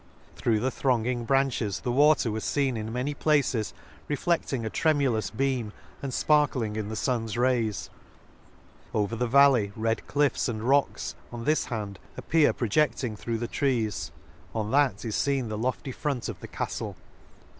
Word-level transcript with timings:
Through 0.35 0.61
the 0.61 0.71
thronging 0.71 1.25
branches 1.25 1.81
the 1.81 1.91
water 1.91 2.31
was 2.31 2.43
feen 2.43 2.75
in 2.75 2.91
many 2.91 3.13
places 3.13 3.71
reflecting 4.07 4.65
a 4.65 4.69
tremulous 4.71 5.29
beam, 5.29 5.73
and 6.01 6.11
fparkling 6.11 6.75
in 6.75 6.89
the 6.89 6.95
fun's 6.95 7.37
rays;— 7.37 7.91
over 8.95 9.15
the 9.15 9.27
val 9.27 9.51
ley 9.51 9.71
red 9.75 10.07
cliffs 10.07 10.49
and 10.49 10.63
rocks, 10.63 11.13
on 11.31 11.43
this 11.43 11.65
hand 11.65 11.99
ap 12.17 12.29
pear 12.31 12.51
projecting 12.51 13.15
through 13.15 13.37
the 13.37 13.47
trees, 13.47 14.11
on 14.55 14.71
that 14.71 15.05
is 15.05 15.15
feQix 15.17 15.49
the 15.49 15.55
lofty 15.59 15.91
front 15.91 16.27
of 16.29 16.39
the 16.39 16.47
caftle. 16.47 16.95